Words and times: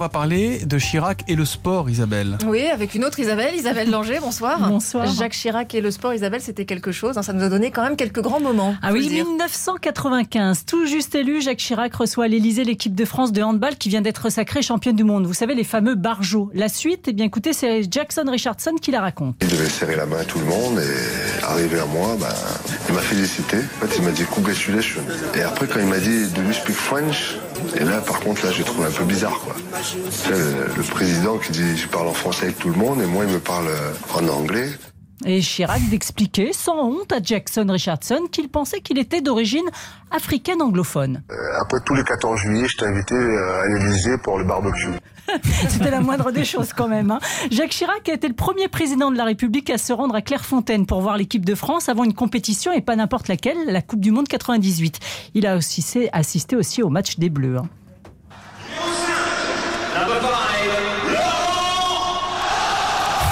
On 0.00 0.04
va 0.04 0.08
parler 0.10 0.60
de 0.64 0.78
Chirac 0.78 1.24
et 1.26 1.34
le 1.34 1.44
sport, 1.44 1.90
Isabelle. 1.90 2.38
Oui, 2.46 2.68
avec 2.68 2.94
une 2.94 3.04
autre 3.04 3.18
Isabelle, 3.18 3.56
Isabelle 3.56 3.90
Langer, 3.90 4.20
bonsoir. 4.20 4.60
Bonsoir. 4.70 5.08
Jacques 5.08 5.32
Chirac 5.32 5.74
et 5.74 5.80
le 5.80 5.90
sport, 5.90 6.14
Isabelle, 6.14 6.40
c'était 6.40 6.66
quelque 6.66 6.92
chose. 6.92 7.18
hein, 7.18 7.22
Ça 7.22 7.32
nous 7.32 7.42
a 7.42 7.48
donné 7.48 7.72
quand 7.72 7.82
même 7.82 7.96
quelques 7.96 8.20
grands 8.22 8.38
moments. 8.38 8.76
Ah 8.80 8.92
oui, 8.92 9.02
le 9.02 9.08
dire. 9.08 9.24
1995, 9.24 10.66
tout 10.66 10.86
juste 10.86 11.16
élu, 11.16 11.42
Jacques 11.42 11.58
Chirac 11.58 11.92
reçoit 11.96 12.26
à 12.26 12.28
l'Elysée 12.28 12.62
l'équipe 12.62 12.94
de 12.94 13.04
France 13.04 13.32
de 13.32 13.42
handball 13.42 13.74
qui 13.74 13.88
vient 13.88 14.00
d'être 14.00 14.30
sacrée 14.30 14.62
championne 14.62 14.94
du 14.94 15.02
monde. 15.02 15.26
Vous 15.26 15.34
savez, 15.34 15.56
les 15.56 15.64
fameux 15.64 15.96
barjots. 15.96 16.48
La 16.54 16.68
suite, 16.68 17.06
eh 17.08 17.12
bien 17.12 17.24
écoutez, 17.26 17.52
c'est 17.52 17.82
Jackson 17.92 18.26
Richardson 18.30 18.76
qui 18.80 18.92
la 18.92 19.00
raconte. 19.00 19.34
Il 19.42 19.48
devait 19.48 19.68
serrer 19.68 19.96
la 19.96 20.06
main 20.06 20.18
à 20.20 20.24
tout 20.24 20.38
le 20.38 20.44
monde 20.44 20.78
et 20.78 21.44
arrivé 21.44 21.76
à 21.80 21.86
moi, 21.86 22.16
ben, 22.20 22.28
il 22.88 22.94
m'a 22.94 23.00
félicité. 23.00 23.56
En 23.82 23.86
fait, 23.88 23.96
il 23.98 24.04
m'a 24.04 24.12
dit 24.12 24.22
congratulations. 24.32 25.00
Et 25.34 25.42
après, 25.42 25.66
quand 25.66 25.80
il 25.80 25.86
m'a 25.86 25.98
dit 25.98 26.28
do 26.36 26.42
you 26.42 26.52
speak 26.52 26.76
French? 26.76 27.34
Et 27.76 27.84
là, 27.84 28.00
par 28.00 28.20
contre, 28.20 28.44
là, 28.46 28.52
j'ai 28.52 28.64
trouvé 28.64 28.86
un 28.88 28.90
peu 28.90 29.04
bizarre, 29.04 29.38
quoi. 29.40 29.54
Le, 30.30 30.76
le 30.76 30.82
président 30.82 31.38
qui 31.38 31.52
dit 31.52 31.76
je 31.76 31.88
parle 31.88 32.08
en 32.08 32.12
français 32.12 32.44
avec 32.46 32.58
tout 32.58 32.68
le 32.68 32.76
monde 32.76 33.00
et 33.02 33.06
moi, 33.06 33.24
il 33.26 33.32
me 33.32 33.38
parle 33.40 33.66
euh, 33.68 33.92
en 34.14 34.26
anglais. 34.28 34.68
Et 35.24 35.40
Chirac 35.40 35.82
d'expliquer 35.90 36.52
sans 36.52 36.78
honte 36.90 37.10
à 37.12 37.20
Jackson 37.20 37.66
Richardson 37.68 38.28
qu'il 38.30 38.48
pensait 38.48 38.80
qu'il 38.80 38.98
était 38.98 39.20
d'origine 39.20 39.68
africaine 40.12 40.62
anglophone. 40.62 41.22
Euh, 41.30 41.34
Après, 41.60 41.78
tous 41.84 41.94
les 41.94 42.04
14 42.04 42.38
juillet, 42.38 42.68
je 42.68 42.76
t'ai 42.76 42.86
invité 42.86 43.14
euh, 43.16 43.62
à 43.62 43.66
l'Élysée 43.66 44.16
pour 44.18 44.38
le 44.38 44.44
barbecue. 44.44 44.86
C'était 45.68 45.90
la 45.90 46.00
moindre 46.00 46.30
des 46.32 46.44
choses 46.44 46.72
quand 46.72 46.88
même. 46.88 47.10
hein. 47.10 47.18
Jacques 47.50 47.70
Chirac 47.70 48.08
a 48.08 48.12
été 48.14 48.28
le 48.28 48.34
premier 48.34 48.68
président 48.68 49.10
de 49.10 49.16
la 49.16 49.24
République 49.24 49.70
à 49.70 49.78
se 49.78 49.92
rendre 49.92 50.14
à 50.14 50.22
Clairefontaine 50.22 50.86
pour 50.86 51.00
voir 51.00 51.16
l'équipe 51.16 51.44
de 51.44 51.54
France 51.54 51.88
avant 51.88 52.04
une 52.04 52.14
compétition 52.14 52.72
et 52.72 52.80
pas 52.80 52.96
n'importe 52.96 53.28
laquelle, 53.28 53.58
la 53.66 53.82
Coupe 53.82 54.00
du 54.00 54.10
Monde 54.10 54.28
98. 54.28 54.98
Il 55.34 55.46
a 55.46 55.56
aussi 55.56 55.84
assisté 56.12 56.56
aussi 56.56 56.82
au 56.82 56.88
match 56.88 57.18
des 57.18 57.30
Bleus. 57.30 57.56
hein. 57.58 57.68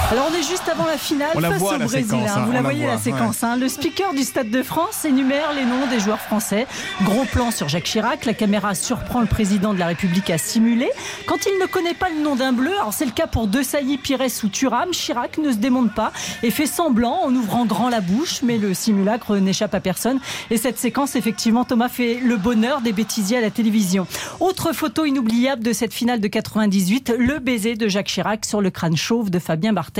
Alors 0.09 0.29
on 0.31 0.33
est 0.33 0.41
juste 0.43 0.69
avant 0.71 0.85
la 0.85 0.97
finale 0.97 1.31
On 1.35 1.41
face 1.41 1.57
voit, 1.59 1.75
au 1.75 1.79
Brésil. 1.79 2.05
séquence, 2.05 2.29
hein. 2.29 2.33
hein, 2.37 2.43
Vous 2.45 2.51
la 2.51 2.57
la 2.59 2.61
voyez 2.61 2.83
voit, 2.85 2.93
la 2.93 2.97
séquence. 2.97 3.43
hein. 3.43 3.57
Le 3.57 3.67
speaker 3.67 4.13
du 4.13 4.23
Stade 4.23 4.49
de 4.49 4.63
France 4.63 5.03
énumère 5.03 5.51
les 5.53 5.65
noms 5.65 5.85
des 5.89 5.99
joueurs 5.99 6.21
français. 6.21 6.65
Gros 7.03 7.25
plan 7.25 7.51
sur 7.51 7.67
Jacques 7.67 7.83
Chirac. 7.83 8.23
La 8.23 8.33
caméra 8.33 8.73
surprend 8.73 9.19
le 9.19 9.25
président 9.27 9.73
de 9.73 9.79
la 9.79 9.87
République 9.87 10.29
à 10.29 10.37
simuler. 10.37 10.89
Quand 11.25 11.45
il 11.45 11.59
ne 11.59 11.65
connaît 11.65 11.93
pas 11.93 12.07
le 12.07 12.21
nom 12.23 12.37
d'un 12.37 12.53
bleu, 12.53 12.71
alors 12.79 12.93
c'est 12.93 13.03
le 13.03 13.11
cas 13.11 13.27
pour 13.27 13.47
De 13.47 13.61
Sailly, 13.61 13.97
Pires 13.97 14.21
ou 14.45 14.47
Thuram, 14.47 14.91
Chirac 14.91 15.39
ne 15.39 15.51
se 15.51 15.57
démonte 15.57 15.93
pas 15.93 16.13
et 16.41 16.51
fait 16.51 16.67
semblant 16.67 17.23
en 17.25 17.35
ouvrant 17.35 17.65
grand 17.65 17.89
la 17.89 17.99
bouche, 17.99 18.39
mais 18.43 18.57
le 18.57 18.73
simulacre 18.73 19.35
n'échappe 19.35 19.75
à 19.75 19.81
personne. 19.81 20.21
Et 20.51 20.55
cette 20.57 20.79
séquence, 20.79 21.17
effectivement, 21.17 21.65
Thomas 21.65 21.89
fait 21.89 22.21
le 22.23 22.37
bonheur 22.37 22.79
des 22.79 22.93
bêtisiers 22.93 23.39
à 23.39 23.41
la 23.41 23.51
télévision. 23.51 24.07
Autre 24.39 24.71
photo 24.71 25.03
inoubliable 25.03 25.63
de 25.63 25.73
cette 25.73 25.93
finale 25.93 26.21
de 26.21 26.27
98, 26.29 27.13
le 27.19 27.39
baiser 27.39 27.75
de 27.75 27.89
Jacques 27.89 28.07
Chirac 28.07 28.45
sur 28.45 28.61
le 28.61 28.69
crâne 28.69 28.95
chauve 28.95 29.29
de 29.29 29.39
Fabien 29.39 29.73
Barthez 29.73 29.96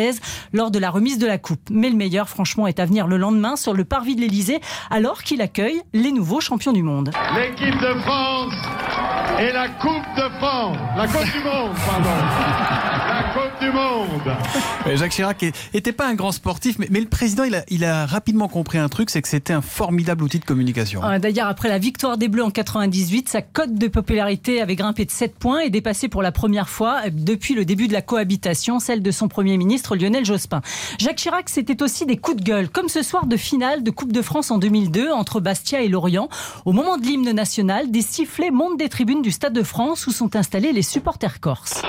lors 0.54 0.72
de 0.72 0.80
la 0.80 0.90
remise 0.90 1.18
de 1.18 1.28
la 1.28 1.38
coupe. 1.38 1.62
Mais 1.70 1.90
le 1.90 1.96
meilleur, 1.96 2.30
franchement, 2.30 2.68
est 2.68 2.80
à 2.80 2.86
venir 2.86 3.08
le 3.08 3.18
lendemain 3.18 3.56
sur 3.56 3.74
le 3.74 3.86
parvis 3.86 4.16
de 4.16 4.22
l'Elysée, 4.22 4.60
alors 4.90 5.24
qu'il 5.24 5.42
accueille 5.42 5.82
les 5.94 6.12
nouveaux 6.12 6.42
champions 6.42 6.74
du 6.74 6.84
monde. 6.84 7.12
l'équipe 7.36 7.80
de 7.80 8.00
France 8.02 8.54
et 9.40 9.52
la 9.52 9.68
Coupe 9.70 10.06
de 10.16 10.30
France. 10.40 10.78
La 10.96 11.08
Coupe 11.08 11.32
du 11.32 11.44
Monde, 11.44 11.72
pardon. 11.86 12.10
Coupe 13.38 13.60
du 13.62 13.72
Monde. 13.72 14.36
Euh, 14.88 14.98
Jacques 14.98 15.12
Chirac 15.12 15.46
n'était 15.74 15.92
pas 15.92 16.08
un 16.08 16.16
grand 16.16 16.32
sportif, 16.32 16.80
mais, 16.80 16.88
mais 16.90 17.00
le 17.00 17.08
président, 17.08 17.44
il 17.44 17.54
a, 17.54 17.64
il 17.70 17.86
a 17.86 18.08
rapidement 18.08 18.48
compris 18.48 18.80
un 18.80 18.90
truc, 18.90 19.12
c'est 19.12 19.22
que 19.22 19.28
c'était 19.28 19.54
un 19.54 19.62
formidable 19.62 20.24
outil 20.24 20.40
de 20.40 20.46
communication. 20.46 21.04
Euh, 21.04 21.20
D'ailleurs, 21.20 21.48
après 21.48 21.70
la 21.70 21.78
victoire 21.78 22.18
des 22.18 22.30
Bleus 22.30 22.44
en 22.44 22.50
98, 22.50 23.30
sa 23.30 23.44
cote 23.44 23.76
de 23.76 23.88
popularité 23.88 24.60
avait 24.60 24.76
grimpé 24.76 25.06
de 25.06 25.12
7 25.12 25.38
points 25.38 25.60
et 25.60 25.70
dépassé 25.70 26.08
pour 26.08 26.24
la 26.24 26.32
première 26.32 26.68
fois 26.68 27.02
euh, 27.06 27.10
depuis 27.12 27.54
le 27.54 27.64
début 27.64 27.88
de 27.88 27.94
la 27.94 28.02
cohabitation, 28.02 28.80
celle 28.80 29.04
de 29.04 29.12
son 29.12 29.28
Premier 29.28 29.58
ministre 29.58 29.96
Lionel 29.96 30.26
Jospin. 30.26 30.62
Jacques 30.98 31.18
Chirac, 31.18 31.48
c'était 31.50 31.84
aussi 31.84 32.08
des 32.08 32.18
coups 32.18 32.38
de 32.38 32.44
gueule, 32.44 32.70
comme 32.70 32.90
ce 32.90 33.04
soir 33.04 33.28
de 33.28 33.38
finale 33.38 33.84
de 33.84 33.92
Coupe 33.92 34.14
de 34.14 34.24
France 34.24 34.50
en 34.50 34.58
2002 34.58 35.12
entre 35.12 35.42
Bastia 35.42 35.82
et 35.82 35.90
Lorient. 35.90 36.28
Au 36.66 36.72
moment 36.72 36.98
de 36.98 37.04
l'hymne 37.04 37.32
national, 37.32 37.92
des 37.92 38.02
sifflets 38.02 38.50
montent 38.50 38.80
des 38.80 38.90
tribunes 38.90 39.22
du 39.22 39.30
Stade 39.30 39.54
de 39.54 39.64
France 39.64 40.08
où 40.08 40.12
sont 40.12 40.36
installés 40.36 40.72
les 40.72 40.82
supporters 40.82 41.40
corses. 41.40 41.84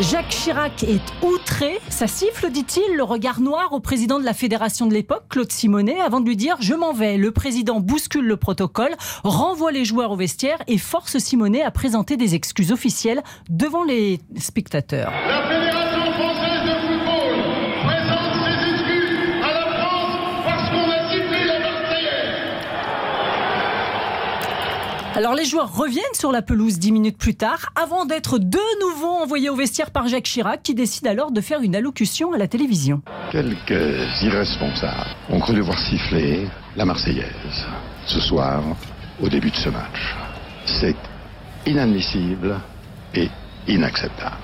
Jacques 0.00 0.28
Chirac 0.28 0.82
est 0.82 1.00
outré. 1.22 1.78
Ça 1.88 2.06
siffle, 2.06 2.50
dit-il, 2.50 2.96
le 2.96 3.02
regard 3.02 3.40
noir 3.40 3.72
au 3.72 3.80
président 3.80 4.20
de 4.20 4.26
la 4.26 4.34
fédération 4.34 4.86
de 4.86 4.92
l'époque, 4.92 5.24
Claude 5.30 5.50
Simonet, 5.50 5.98
avant 5.98 6.20
de 6.20 6.26
lui 6.26 6.36
dire 6.36 6.56
Je 6.60 6.74
m'en 6.74 6.92
vais. 6.92 7.16
Le 7.16 7.30
président 7.30 7.80
bouscule 7.80 8.26
le 8.26 8.36
protocole, 8.36 8.94
renvoie 9.24 9.72
les 9.72 9.86
joueurs 9.86 10.10
au 10.10 10.16
vestiaire 10.16 10.58
et 10.66 10.76
force 10.76 11.16
Simonet 11.16 11.62
à 11.62 11.70
présenter 11.70 12.18
des 12.18 12.34
excuses 12.34 12.72
officielles 12.72 13.22
devant 13.48 13.84
les 13.84 14.20
spectateurs. 14.36 15.10
Alors 25.16 25.34
les 25.34 25.46
joueurs 25.46 25.74
reviennent 25.74 26.04
sur 26.12 26.30
la 26.30 26.42
pelouse 26.42 26.78
dix 26.78 26.92
minutes 26.92 27.16
plus 27.16 27.34
tard, 27.34 27.70
avant 27.74 28.04
d'être 28.04 28.38
de 28.38 28.58
nouveau 28.84 29.08
envoyés 29.08 29.48
au 29.48 29.56
vestiaire 29.56 29.90
par 29.90 30.08
Jacques 30.08 30.24
Chirac, 30.24 30.62
qui 30.62 30.74
décide 30.74 31.06
alors 31.06 31.30
de 31.30 31.40
faire 31.40 31.62
une 31.62 31.74
allocution 31.74 32.34
à 32.34 32.36
la 32.36 32.46
télévision. 32.46 33.00
Quelques 33.32 34.22
irresponsables 34.22 35.16
ont 35.30 35.40
cru 35.40 35.54
devoir 35.54 35.78
siffler 35.78 36.46
la 36.76 36.84
Marseillaise 36.84 37.64
ce 38.04 38.20
soir 38.20 38.62
au 39.22 39.30
début 39.30 39.50
de 39.50 39.56
ce 39.56 39.70
match. 39.70 40.14
C'est 40.66 40.96
inadmissible 41.64 42.60
et 43.14 43.30
inacceptable. 43.68 44.36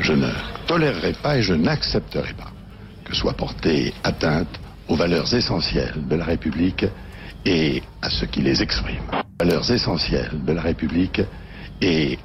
Je 0.00 0.14
ne 0.14 0.30
tolérerai 0.66 1.12
pas 1.22 1.38
et 1.38 1.42
je 1.42 1.54
n'accepterai 1.54 2.32
pas 2.32 2.50
que 3.04 3.14
soit 3.14 3.34
portée 3.34 3.94
atteinte 4.02 4.58
aux 4.88 4.96
valeurs 4.96 5.32
essentielles 5.32 5.94
de 6.08 6.16
la 6.16 6.24
République 6.24 6.86
et 7.46 7.84
à 8.02 8.10
ceux 8.10 8.26
qui 8.26 8.40
les 8.40 8.62
expriment. 8.62 9.21
Valeurs 9.42 9.72
essentielles 9.72 10.44
de 10.46 10.52
la 10.52 10.62
République 10.62 11.20
et 11.80 12.16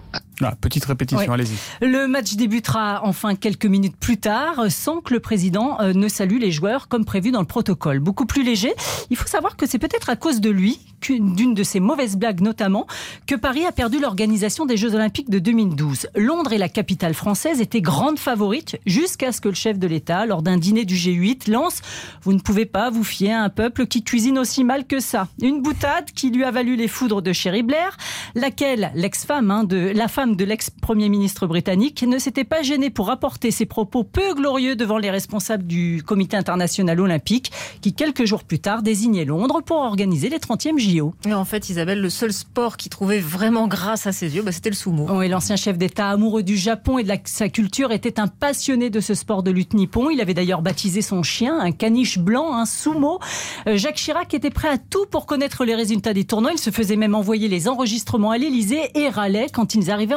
Ah, 0.43 0.53
petite 0.59 0.85
répétition, 0.85 1.27
Ouais. 1.27 1.33
allez-y. 1.33 1.55
Le 1.85 2.07
match 2.07 2.35
débutera 2.35 3.01
enfin 3.03 3.35
quelques 3.35 3.65
minutes 3.65 3.95
plus 3.97 4.17
tard, 4.17 4.65
sans 4.69 5.01
que 5.01 5.13
le 5.13 5.19
président 5.19 5.79
euh, 5.81 5.93
ne 5.93 6.07
salue 6.07 6.37
les 6.39 6.51
joueurs 6.51 6.87
comme 6.87 7.05
prévu 7.05 7.31
dans 7.31 7.39
le 7.39 7.47
protocole. 7.47 7.99
Beaucoup 7.99 8.25
plus 8.25 8.43
léger. 8.43 8.73
Il 9.09 9.17
faut 9.17 9.27
savoir 9.27 9.55
que 9.57 9.65
c'est 9.65 9.79
peut-être 9.79 10.09
à 10.09 10.15
cause 10.15 10.39
de 10.39 10.49
lui, 10.49 10.79
d'une 11.09 11.53
de 11.53 11.63
ses 11.63 11.79
mauvaises 11.79 12.17
blagues 12.17 12.41
notamment, 12.41 12.85
que 13.25 13.35
Paris 13.35 13.65
a 13.65 13.71
perdu 13.71 13.99
l'organisation 13.99 14.65
des 14.65 14.77
Jeux 14.77 14.93
Olympiques 14.93 15.29
de 15.29 15.39
2012. 15.39 16.07
Londres 16.15 16.53
et 16.53 16.57
la 16.57 16.69
capitale 16.69 17.13
française 17.13 17.61
étaient 17.61 17.81
grandes 17.81 18.19
favorites 18.19 18.77
jusqu'à 18.85 19.31
ce 19.31 19.41
que 19.41 19.49
le 19.49 19.55
chef 19.55 19.79
de 19.79 19.87
l'État, 19.87 20.25
lors 20.25 20.41
d'un 20.43 20.57
dîner 20.57 20.85
du 20.85 20.95
G8, 20.95 21.49
lance 21.49 21.81
Vous 22.23 22.33
ne 22.33 22.39
pouvez 22.39 22.65
pas 22.65 22.89
vous 22.89 23.03
fier 23.03 23.33
à 23.33 23.41
un 23.43 23.49
peuple 23.49 23.87
qui 23.87 24.03
cuisine 24.03 24.37
aussi 24.37 24.63
mal 24.63 24.85
que 24.85 24.99
ça. 24.99 25.27
Une 25.41 25.61
boutade 25.61 26.11
qui 26.13 26.29
lui 26.29 26.43
a 26.43 26.51
valu 26.51 26.75
les 26.75 26.87
foudres 26.87 27.21
de 27.21 27.33
Sherry 27.33 27.63
Blair, 27.63 27.97
laquelle 28.35 28.91
l'ex-femme 28.95 29.49
hein, 29.51 29.63
de 29.63 29.91
la 29.95 30.07
femme 30.07 30.26
de 30.35 30.43
l'ex-premier 30.45 31.09
ministre 31.09 31.47
britannique 31.47 32.03
ne 32.03 32.17
s'était 32.19 32.43
pas 32.43 32.61
gênée 32.63 32.89
pour 32.89 33.07
rapporter 33.07 33.51
ses 33.51 33.65
propos 33.65 34.03
peu 34.03 34.33
glorieux 34.33 34.75
devant 34.75 34.97
les 34.97 35.09
responsables 35.09 35.65
du 35.65 36.03
Comité 36.05 36.35
international 36.37 36.99
olympique, 36.99 37.51
qui 37.81 37.93
quelques 37.93 38.25
jours 38.25 38.43
plus 38.43 38.59
tard 38.59 38.81
désignait 38.83 39.25
Londres 39.25 39.61
pour 39.65 39.77
organiser 39.77 40.29
les 40.29 40.37
30e 40.39 40.77
JO. 40.77 41.13
Et 41.27 41.33
en 41.33 41.45
fait, 41.45 41.69
Isabelle, 41.69 42.01
le 42.01 42.09
seul 42.09 42.33
sport 42.33 42.77
qui 42.77 42.89
trouvait 42.89 43.19
vraiment 43.19 43.67
grâce 43.67 44.07
à 44.07 44.11
ses 44.11 44.35
yeux, 44.35 44.41
bah, 44.41 44.51
c'était 44.51 44.69
le 44.69 44.75
sumo. 44.75 45.21
Et 45.21 45.27
l'ancien 45.27 45.55
chef 45.55 45.77
d'État 45.77 46.09
amoureux 46.09 46.43
du 46.43 46.57
Japon 46.57 46.97
et 46.97 47.03
de 47.03 47.07
la- 47.07 47.17
sa 47.25 47.49
culture 47.49 47.91
était 47.91 48.19
un 48.19 48.27
passionné 48.27 48.89
de 48.89 48.99
ce 48.99 49.13
sport 49.13 49.43
de 49.43 49.51
lutte 49.51 49.73
nippon. 49.73 50.09
Il 50.09 50.21
avait 50.21 50.33
d'ailleurs 50.33 50.61
baptisé 50.61 51.01
son 51.01 51.23
chien 51.23 51.57
un 51.59 51.71
caniche 51.71 52.19
blanc, 52.19 52.53
un 52.55 52.65
sumo. 52.65 53.19
Euh, 53.67 53.77
Jacques 53.77 53.95
Chirac 53.97 54.33
était 54.33 54.49
prêt 54.49 54.69
à 54.69 54.77
tout 54.77 55.05
pour 55.09 55.25
connaître 55.25 55.63
les 55.65 55.75
résultats 55.75 56.13
des 56.13 56.23
tournois. 56.25 56.51
Il 56.53 56.59
se 56.59 56.71
faisait 56.71 56.95
même 56.95 57.15
envoyer 57.15 57.47
les 57.47 57.67
enregistrements 57.67 58.31
à 58.31 58.37
l'Élysée 58.37 58.89
et 58.95 59.09
râlait 59.09 59.47
quand 59.53 59.75
ils 59.75 59.91
arrivaient 59.91 60.15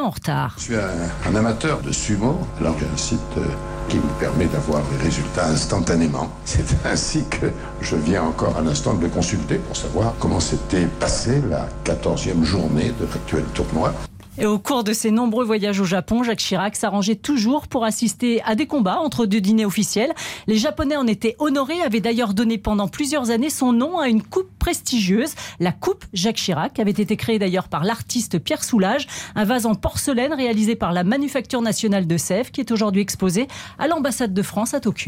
Je 0.57 0.63
suis 0.63 0.75
un, 0.75 1.29
un 1.29 1.35
amateur 1.35 1.79
de 1.81 1.91
sumo, 1.91 2.39
alors 2.59 2.75
j'ai 2.79 2.85
un 2.85 2.97
site 2.97 3.19
euh, 3.37 3.45
qui 3.87 3.97
me 3.97 4.19
permet 4.19 4.45
d'avoir 4.45 4.81
les 4.91 5.03
résultats 5.03 5.47
instantanément. 5.47 6.29
C'est 6.45 6.65
ainsi 6.85 7.23
que 7.29 7.51
je 7.81 7.95
viens 7.95 8.23
encore 8.23 8.57
à 8.57 8.61
l'instant 8.61 8.93
de 8.93 9.03
le 9.03 9.09
consulter 9.09 9.55
pour 9.55 9.75
savoir 9.75 10.13
comment 10.19 10.39
s'était 10.39 10.87
passée 10.99 11.41
la 11.49 11.67
14e 11.85 12.43
journée 12.43 12.93
de 12.99 13.05
l'actuel 13.05 13.43
tournoi. 13.53 13.93
Et 14.37 14.45
au 14.45 14.59
cours 14.59 14.85
de 14.85 14.93
ses 14.93 15.11
nombreux 15.11 15.43
voyages 15.43 15.81
au 15.81 15.83
Japon, 15.83 16.23
Jacques 16.23 16.39
Chirac 16.39 16.77
s'arrangeait 16.77 17.15
toujours 17.15 17.67
pour 17.67 17.83
assister 17.83 18.41
à 18.43 18.55
des 18.55 18.65
combats 18.65 18.99
entre 18.99 19.25
deux 19.25 19.41
dîners 19.41 19.65
officiels. 19.65 20.13
Les 20.47 20.57
Japonais 20.57 20.95
en 20.95 21.05
étaient 21.05 21.35
honorés, 21.39 21.81
avaient 21.81 21.99
d'ailleurs 21.99 22.33
donné 22.33 22.57
pendant 22.57 22.87
plusieurs 22.87 23.29
années 23.29 23.49
son 23.49 23.73
nom 23.73 23.99
à 23.99 24.07
une 24.07 24.23
coupe 24.23 24.49
prestigieuse. 24.57 25.33
La 25.59 25.73
coupe 25.73 26.05
Jacques 26.13 26.37
Chirac 26.37 26.79
avait 26.79 26.91
été 26.91 27.17
créée 27.17 27.39
d'ailleurs 27.39 27.67
par 27.67 27.83
l'artiste 27.83 28.39
Pierre 28.39 28.63
Soulages, 28.63 29.05
un 29.35 29.43
vase 29.43 29.65
en 29.65 29.75
porcelaine 29.75 30.33
réalisé 30.33 30.75
par 30.75 30.93
la 30.93 31.03
Manufacture 31.03 31.61
nationale 31.61 32.07
de 32.07 32.15
Sèvres 32.15 32.51
qui 32.51 32.61
est 32.61 32.71
aujourd'hui 32.71 33.01
exposé 33.01 33.49
à 33.79 33.87
l'ambassade 33.87 34.33
de 34.33 34.41
France 34.41 34.73
à 34.73 34.79
Tokyo. 34.79 34.99